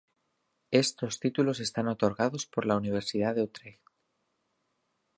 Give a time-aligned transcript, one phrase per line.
[0.71, 3.83] Estos títulos están otorgados por la Universidad de Utrecht.